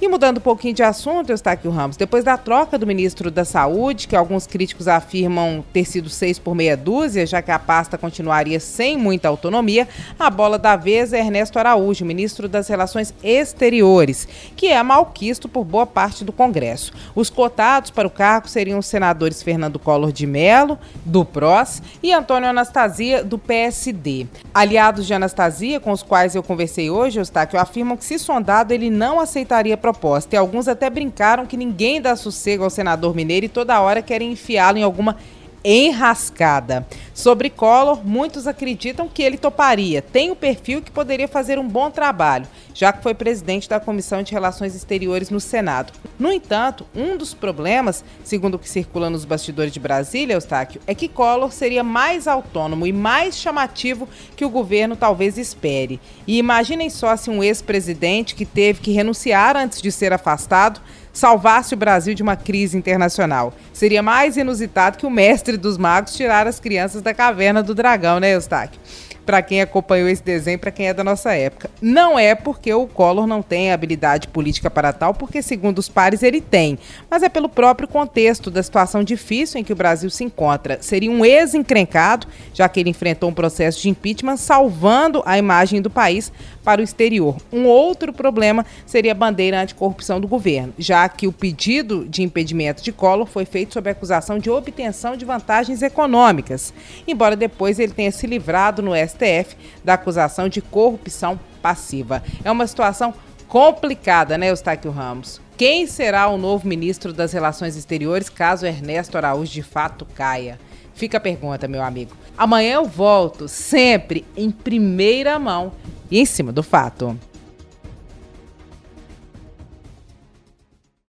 [0.00, 4.06] E mudando um pouquinho de assunto, Eustáquio Ramos, depois da troca do ministro da Saúde,
[4.06, 8.60] que alguns críticos afirmam ter sido seis por meia dúzia, já que a pasta continuaria
[8.60, 14.68] sem muita autonomia, a bola da vez é Ernesto Araújo, ministro das Relações Exteriores, que
[14.68, 16.92] é malquisto por boa parte do Congresso.
[17.12, 22.12] Os cotados para o cargo seriam os senadores Fernando Collor de Mello, do PROS, e
[22.12, 24.28] Antônio Anastasia, do PSD.
[24.54, 28.90] Aliados de Anastasia, com os quais eu conversei hoje, Eustáquio, afirmam que, se sondado, ele
[28.90, 30.36] não aceitaria proposta.
[30.36, 34.32] E alguns até brincaram que ninguém dá sossego ao senador Mineiro e toda hora querem
[34.32, 35.16] enfiá-lo em alguma
[35.64, 36.86] enrascada.
[37.18, 40.00] Sobre Collor, muitos acreditam que ele toparia.
[40.00, 43.80] Tem o um perfil que poderia fazer um bom trabalho, já que foi presidente da
[43.80, 45.92] Comissão de Relações Exteriores no Senado.
[46.16, 50.94] No entanto, um dos problemas, segundo o que circula nos bastidores de Brasília, Eustáquio, é
[50.94, 56.00] que Collor seria mais autônomo e mais chamativo que o governo talvez espere.
[56.24, 60.80] E imaginem só se um ex-presidente que teve que renunciar antes de ser afastado
[61.18, 63.52] salvasse o Brasil de uma crise internacional.
[63.72, 68.18] Seria mais inusitado que o mestre dos magos tirar as crianças da caverna do dragão,
[68.20, 68.80] né, Eustáquio?
[69.28, 71.68] Para quem acompanhou esse desenho, para quem é da nossa época.
[71.82, 76.22] Não é porque o Collor não tem habilidade política para tal, porque segundo os pares
[76.22, 76.78] ele tem,
[77.10, 80.78] mas é pelo próprio contexto da situação difícil em que o Brasil se encontra.
[80.80, 85.90] Seria um ex-encrencado, já que ele enfrentou um processo de impeachment, salvando a imagem do
[85.90, 86.32] país
[86.64, 87.36] para o exterior.
[87.52, 92.82] Um outro problema seria a bandeira anticorrupção do governo, já que o pedido de impedimento
[92.82, 96.72] de Collor foi feito sob acusação de obtenção de vantagens econômicas,
[97.06, 102.22] embora depois ele tenha se livrado no STF da acusação de corrupção passiva.
[102.44, 103.12] É uma situação
[103.48, 105.40] complicada, né, Eustáquio Ramos?
[105.56, 110.58] Quem será o novo ministro das Relações Exteriores caso Ernesto Araújo de fato caia?
[110.94, 112.16] Fica a pergunta, meu amigo.
[112.36, 115.72] Amanhã eu volto, sempre em primeira mão
[116.10, 117.18] e em cima do fato.